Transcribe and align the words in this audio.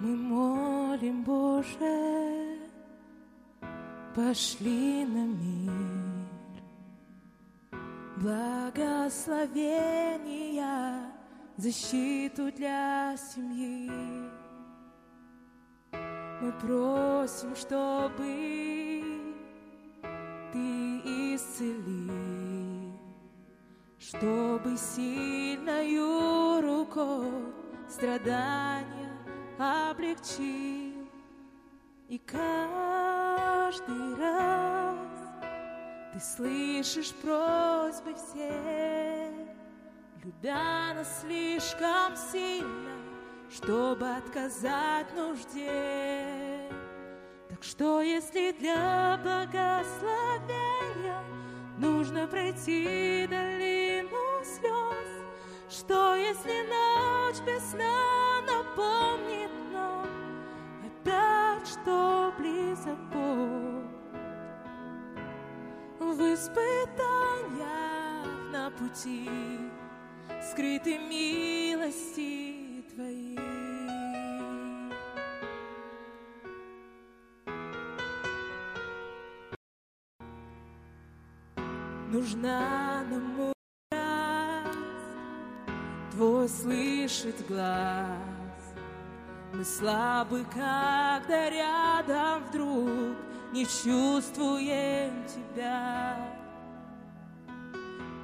Мы 0.00 0.14
молим, 0.14 1.24
Боже, 1.24 2.56
пошли 4.14 5.04
на 5.04 5.26
мир. 5.26 5.72
Благословения, 8.16 11.12
защиту 11.56 12.52
для 12.52 13.16
семьи. 13.16 13.90
Мы 16.40 16.52
просим, 16.60 17.56
чтобы 17.56 19.02
Ты 20.52 21.00
исцели, 21.34 22.92
чтобы 23.98 24.76
сильною 24.76 26.60
рукой 26.60 27.52
страдания 27.88 29.07
облегчил. 29.58 31.08
И 32.08 32.18
каждый 32.18 34.14
раз 34.16 34.96
Ты 36.12 36.20
слышишь 36.20 37.12
просьбы 37.14 38.14
все, 38.14 39.32
Любя 40.24 40.94
нас 40.94 41.20
слишком 41.20 42.16
сильно, 42.16 42.96
чтобы 43.50 44.08
отказать 44.08 45.14
нужде. 45.14 46.68
Так 47.48 47.62
что, 47.62 48.00
если 48.00 48.52
для 48.52 49.18
благословения 49.22 51.22
нужно 51.78 52.26
пройти 52.26 53.26
долину 53.28 54.42
слез, 54.44 55.08
что, 55.70 56.16
если 56.16 56.66
ночь 56.68 57.40
без 57.46 57.62
сна 57.70 58.17
испытаниях 66.38 68.26
на 68.52 68.70
пути 68.70 69.28
скрыты 70.40 70.98
милости 70.98 72.84
Твои. 72.94 73.36
Нужна 82.12 83.04
нам 83.10 83.52
Твой 86.12 86.48
слышит 86.48 87.46
глаз. 87.48 88.74
Мы 89.52 89.64
слабы, 89.64 90.44
когда 90.52 91.50
рядом 91.50 92.44
вдруг 92.44 93.27
не 93.52 93.64
чувствуем 93.64 95.24
Тебя. 95.26 96.16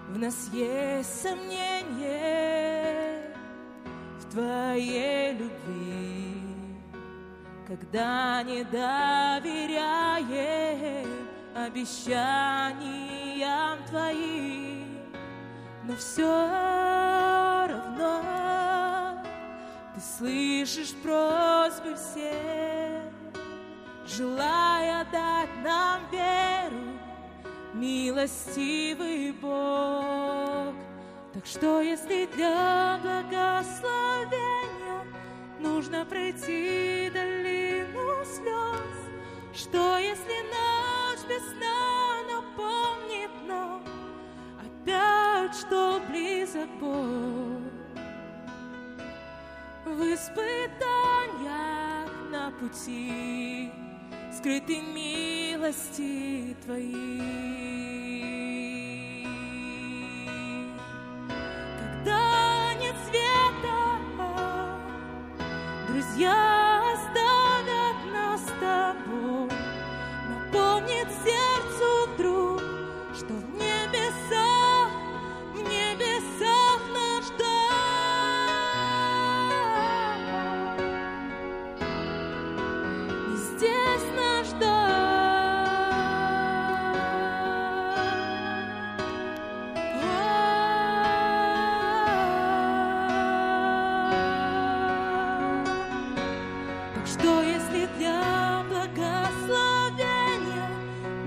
В 0.09 0.19
нас 0.19 0.51
есть 0.53 1.23
сомнение 1.23 2.55
в 4.21 4.25
Твоей 4.31 5.33
любви, 5.33 6.37
когда 7.67 8.43
не 8.43 8.65
доверяем 8.65 9.85
обещаниям 11.55 12.75
Твоим, 13.89 14.99
но 15.85 15.97
все 15.97 16.31
равно 17.69 19.23
Ты 19.95 20.01
слышишь 20.01 20.95
просьбы 21.03 21.95
все, 21.97 23.03
желая 24.17 25.05
дать 25.11 25.51
нам 25.65 26.01
веру, 26.11 26.97
милостивый 27.73 29.33
Бог. 29.33 30.75
Так 31.33 31.47
что, 31.47 31.81
если 31.81 32.27
для 32.27 33.01
благословения 33.03 35.05
нужно 35.59 36.05
пройти 36.05 37.11
долину 37.13 38.25
слез, 38.25 39.09
что, 39.53 39.99
если 39.99 40.45
ночь 40.55 41.25
без 41.29 41.43
сна 41.51 42.23
напомнит 42.31 43.33
нам 43.49 43.83
опять, 44.61 45.57
что 45.57 46.01
близок 46.09 46.71
Бог? 46.79 47.61
В 49.87 50.01
испытаниях 50.15 52.11
на 52.31 52.53
пути 52.53 53.73
скрыты 54.37 54.81
милости 54.81 56.57
Твои. 56.65 56.93
Когда 61.79 62.75
нет 62.81 62.97
света, 63.09 63.79
друзья 65.89 66.83
оставят 66.95 67.99
нас 68.13 68.41
с 68.41 68.53
Тобой, 68.61 69.51
напомнит 70.29 71.09
сердцу 71.25 71.44
что, 97.07 97.43
если 97.43 97.87
для 97.99 98.65
благословения 98.69 100.69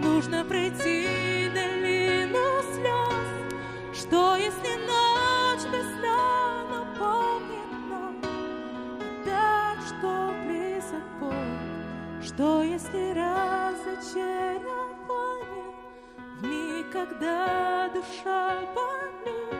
нужно 0.01 0.43
пройти 0.43 1.49
долину 1.53 2.63
слез? 2.73 3.27
Что, 3.93 4.35
если 4.35 4.75
ночь 4.85 5.65
без 5.71 5.85
сна 5.99 6.63
напомнит 6.69 7.69
нам 7.89 8.15
опять, 9.21 9.81
что 9.88 10.33
близок 10.45 11.05
Бог? 11.19 11.33
Что, 12.23 12.63
если 12.63 13.11
разочарование 13.11 15.73
в 16.39 16.44
миг, 16.44 16.89
когда 16.91 17.88
душа 17.89 18.61
болит, 18.73 19.55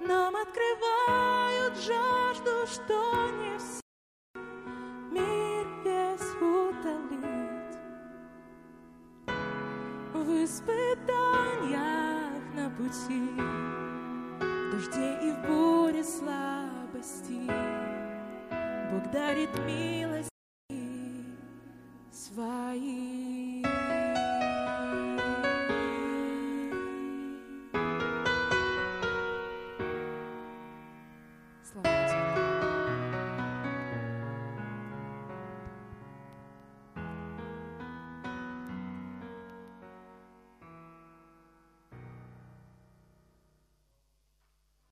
нам 0.00 0.34
открывают 0.36 1.76
жажду, 1.76 2.66
что 2.66 3.28
не 3.40 3.47
в 10.28 10.44
испытаниях 10.44 11.78
на 12.54 12.68
пути, 12.76 13.30
в 14.40 14.70
дожде 14.70 15.18
и 15.22 15.32
в 15.32 15.40
буре 15.46 16.04
слабости. 16.04 17.50
Бог 18.92 19.10
дарит 19.10 19.48
милости 19.66 20.28
свои. 22.12 23.37